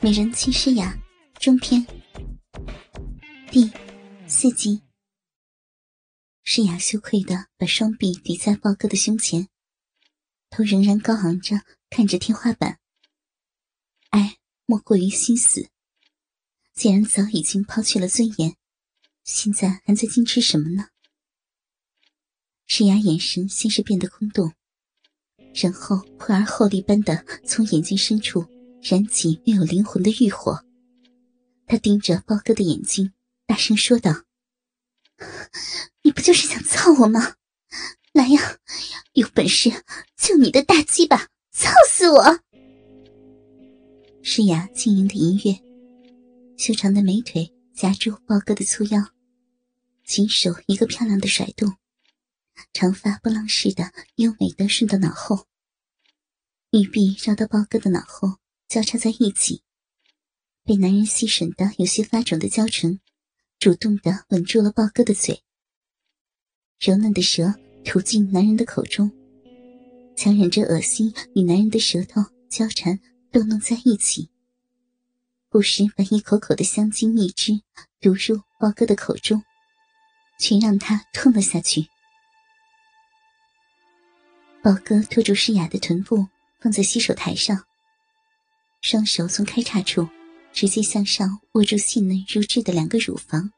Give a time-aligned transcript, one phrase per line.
[0.00, 0.96] 美人妻诗雅
[1.40, 1.84] 中篇
[3.50, 3.68] 第
[4.28, 4.80] 四集。
[6.44, 9.48] 诗雅羞愧的把双臂抵在豹哥的胸前，
[10.50, 12.78] 头仍然高昂着看着天花板。
[14.10, 15.68] 哀莫过于心死。
[16.74, 18.56] 既然早已经抛弃了尊严，
[19.24, 20.90] 现在还在矜持什么呢？
[22.66, 24.54] 诗雅眼神先是变得空洞，
[25.54, 28.46] 然后破而后立般的从眼睛深处。
[28.80, 30.64] 燃起没有灵魂的欲火，
[31.66, 33.12] 他盯着豹哥的眼睛，
[33.44, 34.24] 大声说道
[36.02, 37.34] ：“你不就是想操我吗？
[38.12, 38.58] 来呀，
[39.12, 39.70] 有本事
[40.16, 42.40] 就你的大鸡巴操死我！”
[44.22, 45.60] 诗雅轻盈的音乐，
[46.56, 49.02] 修长的美腿夹住豹哥的粗腰，
[50.04, 51.76] 琴手一个漂亮的甩动，
[52.72, 55.46] 长发波浪似的优美的顺到脑后，
[56.70, 58.38] 玉臂绕到豹哥的脑后。
[58.68, 59.62] 交叉在一起，
[60.62, 63.00] 被男人吸吮的有些发肿的娇唇，
[63.58, 65.42] 主动的吻住了豹哥的嘴。
[66.78, 69.10] 柔嫩的舌吐进男人的口中，
[70.14, 73.00] 强忍着恶心与男人的舌头交缠
[73.32, 74.28] 逗弄在一起，
[75.48, 77.62] 不时把一口口的香精蜜汁
[78.02, 79.42] 毒入豹哥的口中，
[80.38, 81.86] 却让他吞了下去。
[84.62, 86.28] 豹哥拖住诗雅的臀部，
[86.60, 87.64] 放在洗手台上。
[88.80, 90.08] 双手从开叉处
[90.52, 93.50] 直接向上握住细嫩如脂的两个乳房，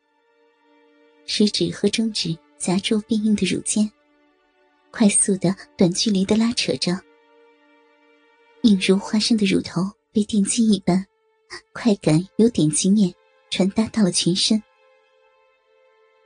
[1.27, 3.91] 食指和中指夹住变硬的乳尖，
[4.91, 6.99] 快速的短距离的拉扯着。
[8.63, 9.83] 硬如花生的乳头
[10.13, 11.07] 被电击一般，
[11.73, 13.15] 快感由点击面
[13.51, 14.63] 传达到了全身。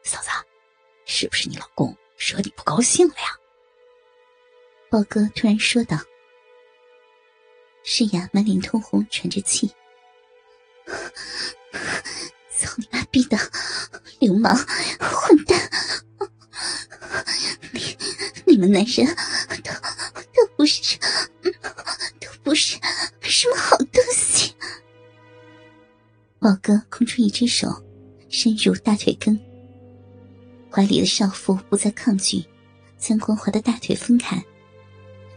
[0.02, 0.28] 嫂子，
[1.04, 3.38] 是不是你老公惹你不高兴了呀？
[4.90, 5.98] 豹哥突然说道。
[7.86, 9.70] 诗雅满脸通红，喘着气
[12.56, 13.38] ：“操你妈逼的，
[14.18, 14.56] 流氓
[14.98, 15.70] 混蛋！
[17.72, 17.96] 你
[18.46, 19.06] 你们男人
[19.62, 19.70] 都
[20.32, 20.98] 都不是，
[21.42, 22.78] 都不是
[23.20, 24.54] 什么好东西。”
[26.40, 27.68] 宝哥空出一只手，
[28.30, 29.38] 伸入大腿根，
[30.70, 32.42] 怀里的少妇不再抗拒，
[32.98, 34.42] 将光滑的大腿分开，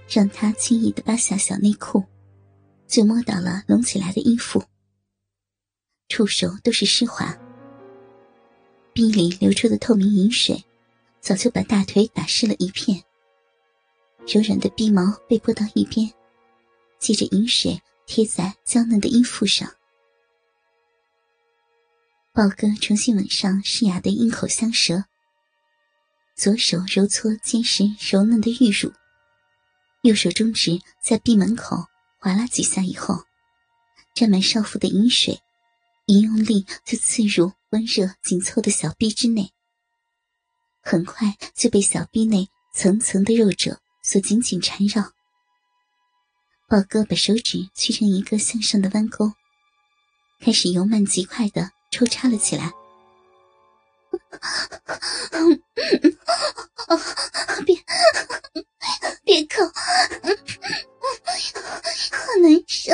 [0.08, 2.02] 让他轻易的扒下小内裤。
[2.88, 4.64] 就摸到了隆起来的衣服，
[6.08, 7.38] 触手都是湿滑，
[8.94, 10.64] 逼里流出的透明饮水，
[11.20, 13.04] 早就把大腿打湿了一片。
[14.26, 16.10] 柔软的逼毛被拨到一边，
[16.98, 19.70] 借着饮水贴在娇嫩的衣腹上。
[22.34, 25.04] 豹哥重新吻上诗雅的阴口香舌，
[26.36, 28.94] 左手揉搓坚实柔嫩的玉乳，
[30.04, 31.86] 右手中指在闭门口。
[32.28, 33.24] 划拉几下以后，
[34.14, 35.40] 沾满少妇的饮水，
[36.08, 39.54] 一用力就刺入温热紧凑的小臂之内。
[40.82, 45.14] 很快就被小臂内层层的肉褶所紧紧缠绕。
[46.68, 49.32] 宝哥把手指屈成一个向上的弯钩，
[50.42, 52.74] 开始由慢及快的抽插了起来。
[57.66, 57.78] 别
[59.24, 59.66] 别扣！
[62.12, 62.92] 好难受，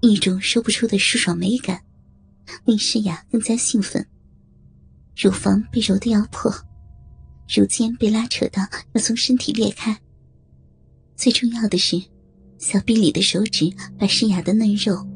[0.00, 1.82] 一种说不出的舒爽美感，
[2.64, 4.06] 令诗雅更加兴奋。
[5.16, 6.52] 乳房被揉得要破，
[7.48, 9.98] 乳尖被拉扯到要从身体裂开。
[11.16, 12.00] 最重要的是，
[12.58, 15.06] 小臂里的手指把诗雅的嫩肉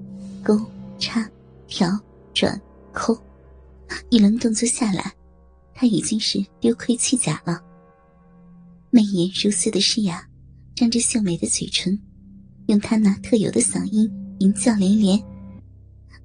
[0.43, 0.61] 勾、
[0.99, 1.29] 插、
[1.69, 1.99] 挑、
[2.33, 2.61] 转、
[2.93, 3.17] 抠，
[4.11, 5.13] 一轮动作下来。
[5.75, 7.61] 她已经是丢盔弃甲了。
[8.91, 10.25] 媚眼如丝的诗雅，
[10.77, 11.99] 张着秀美的嘴唇，
[12.67, 14.09] 用她那特有的嗓音
[14.39, 15.23] 淫叫连连，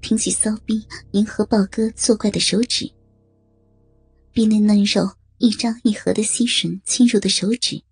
[0.01, 2.91] 挺起骚逼迎合豹哥作怪的手指。
[4.31, 7.83] 逼内嫩肉一张一合的吸吮侵入的手指。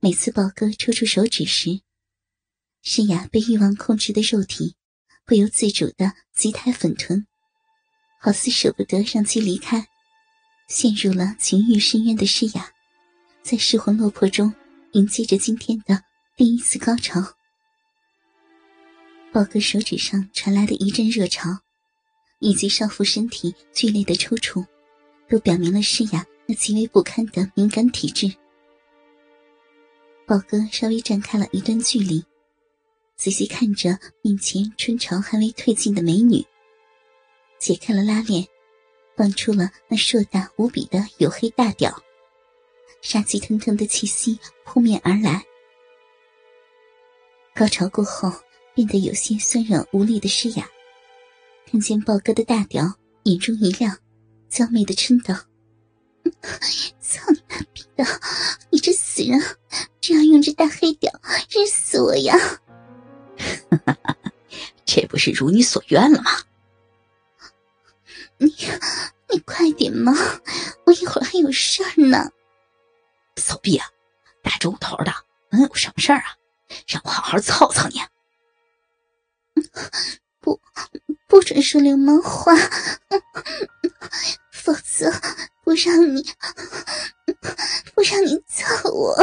[0.00, 1.80] 每次豹哥抽出手指时，
[2.82, 4.76] 诗雅被欲望控制的肉体
[5.26, 7.26] 不由自主的急抬粉臀。
[8.22, 9.88] 好似舍不得让其离开，
[10.68, 12.70] 陷入了情欲深渊的诗雅，
[13.42, 14.52] 在失魂落魄中
[14.92, 16.02] 迎接着今天的
[16.36, 17.22] 第一次高潮。
[19.32, 21.50] 宝哥手指上传来的一阵热潮，
[22.40, 24.66] 以及少妇身体剧烈的抽搐，
[25.28, 28.26] 都表明了诗雅那极为不堪的敏感体质。
[30.26, 32.24] 宝哥稍微站开了一段距离，
[33.16, 36.44] 仔细看着面前春潮还未退尽的美女。
[37.60, 38.44] 解开了拉链，
[39.16, 42.02] 放出了那硕大无比的黝黑大屌，
[43.00, 45.44] 杀气腾腾的气息扑面而来。
[47.54, 48.32] 高潮过后
[48.80, 50.66] 变得有些酸软无力的诗雅，
[51.70, 52.90] 看见豹哥的大屌，
[53.24, 53.94] 眼中一亮，
[54.48, 55.34] 娇媚的嗔道
[56.98, 58.02] ：“操你妈逼的！
[58.70, 59.38] 你这死人，
[60.00, 61.12] 这样用这大黑屌
[61.50, 62.34] 日死我呀！
[64.86, 66.30] ”这不是如你所愿了吗？
[68.38, 68.46] 你
[69.28, 70.14] 你快点嘛，
[70.86, 72.30] 我一会儿还有事儿呢。
[73.36, 73.86] 骚逼啊，
[74.42, 75.12] 大着头的，
[75.50, 76.34] 能有什么事儿啊？
[76.88, 78.00] 让我好好操操你！
[80.40, 80.60] 不，
[81.28, 82.52] 不准说流氓话，
[84.52, 85.10] 否则
[85.62, 86.22] 不让你
[87.94, 89.14] 不让你操我。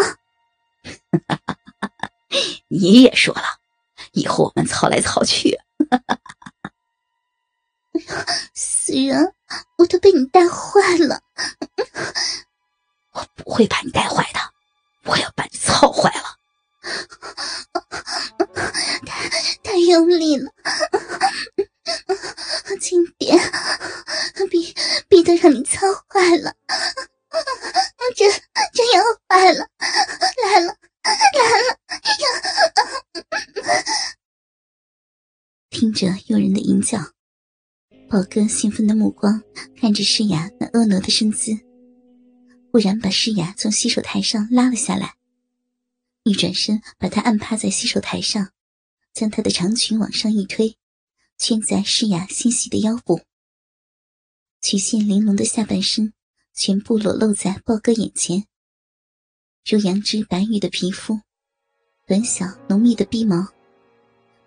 [2.69, 3.59] 你也说了，
[4.13, 5.57] 以后我们操来操去。
[8.53, 9.33] 死人，
[9.77, 11.21] 我都被你带坏了。
[13.13, 14.39] 我不会把你带坏的，
[15.05, 16.37] 我要把你操坏了。
[19.99, 20.51] 用力了，
[22.79, 23.38] 轻点，
[24.49, 24.73] 逼
[25.07, 26.55] 逼得让你操坏了，
[28.15, 28.29] 真
[28.73, 29.67] 真要坏了，
[30.44, 31.77] 来了来了！
[35.69, 36.99] 听着诱人的吟叫，
[38.09, 39.41] 宝哥兴奋的目光
[39.79, 41.51] 看着诗雅那婀娜的身姿，
[42.71, 45.15] 忽然把诗雅从洗手台上拉了下来。
[46.23, 48.49] 一转身，把她按趴在洗手台上，
[49.17, 50.77] 将她的长裙往上一推，
[51.39, 53.21] 圈在诗雅纤细的腰部。
[54.61, 56.13] 曲线玲珑的下半身
[56.53, 58.45] 全部裸露在豹哥眼前，
[59.65, 61.19] 如羊脂白玉的皮肤，
[62.05, 63.47] 短小浓密的鼻毛，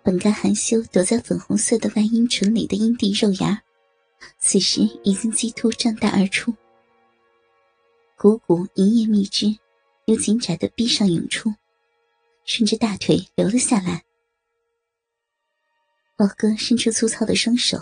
[0.03, 3.61] 本该含羞躲在粉红色的外阴唇里的阴蒂肉芽，
[4.39, 6.55] 此时已经激突胀大而出，
[8.17, 9.53] 股股银液蜜汁
[10.05, 11.53] 由紧窄的逼上涌出。
[12.45, 14.03] 顺着大腿流了下来，
[16.21, 17.79] 宝哥伸出粗糙的双手，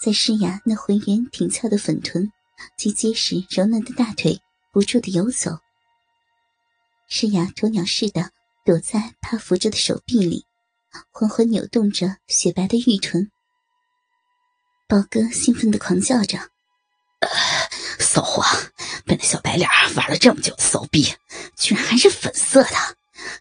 [0.00, 2.30] 在诗雅那浑圆挺翘的粉臀
[2.78, 4.40] 及结实柔嫩的大腿
[4.72, 5.58] 不住的游走。
[7.08, 8.30] 诗雅鸵鸟似的
[8.64, 10.46] 躲在他扶着的手臂里，
[11.10, 13.28] 缓缓扭动着雪白的玉臀。
[14.86, 16.38] 宝哥兴奋的狂叫着
[17.98, 18.44] ：“骚货！
[19.04, 21.12] 被那小白脸玩了这么久的骚逼，
[21.56, 22.70] 居然还是粉色的！”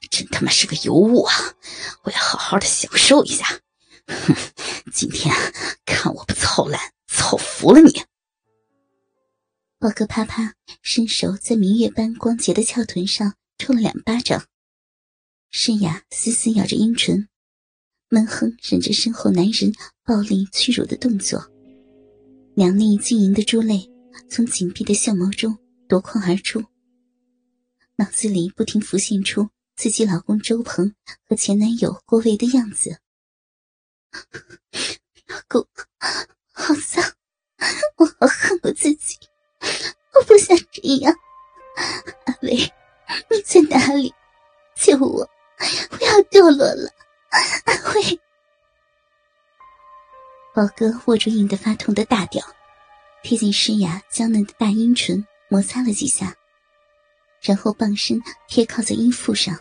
[0.09, 1.35] 真他妈是个尤物啊！
[2.01, 3.45] 我要好好的享受一下。
[4.11, 4.35] 哼，
[4.91, 5.33] 今天
[5.85, 7.91] 看我不操烂、操服了你！
[9.79, 14.45] 宝哥啪啪伸手在明月般光洁的翘臀上抽了两巴掌，
[15.49, 17.27] 诗雅死死咬着阴唇，
[18.09, 19.73] 闷哼忍着身后男人
[20.03, 21.51] 暴力屈辱的动作，
[22.55, 23.89] 两粒晶莹的珠泪
[24.29, 25.57] 从紧闭的相眸中
[25.87, 26.63] 夺眶而出，
[27.95, 29.49] 脑子里不停浮现出。
[29.77, 30.93] 自己老公周鹏
[31.27, 32.99] 和前男友郭维的样子，
[35.27, 35.67] 老公
[36.53, 37.03] 好脏，
[37.97, 39.17] 我好恨我自己，
[40.13, 41.13] 我不想这样。
[42.25, 42.55] 阿伟，
[43.29, 44.13] 你在哪里？
[44.75, 45.29] 救我！
[45.91, 46.91] 我要堕落了，
[47.65, 48.19] 阿伟。
[50.53, 52.43] 宝哥握住硬得发痛的大屌，
[53.23, 56.35] 贴近诗雅娇嫩的大阴唇摩擦了几下。
[57.41, 59.57] 然后傍身贴靠在阴腹上，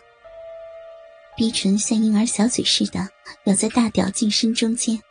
[1.41, 2.99] 逼唇像婴儿小嘴似的
[3.45, 5.01] 咬在大屌近身中间，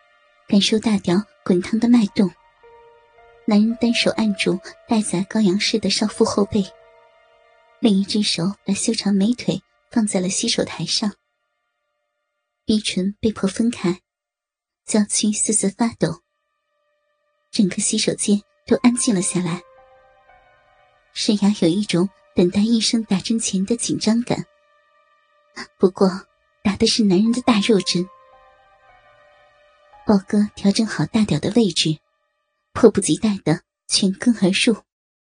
[0.47, 2.31] 感受大屌滚烫的脉动。
[3.47, 4.57] 男人单手按住
[4.87, 6.65] 戴在羔羊式的少妇后背，
[7.81, 9.61] 另一只手把修长美腿
[9.91, 11.13] 放在了洗手台上。
[12.65, 14.01] 逼唇被迫分开，
[14.87, 16.21] 娇躯瑟瑟发抖。
[17.51, 19.61] 整个洗手间都安静了下来。
[21.13, 22.09] 沈阳有一种。
[22.37, 24.47] 等待医生打针前的紧张感。
[25.79, 26.09] 不过，
[26.63, 28.09] 打的是男人的大肉针。
[30.07, 31.99] 豹哥调整好大屌的位置，
[32.73, 34.77] 迫不及待的全根而入。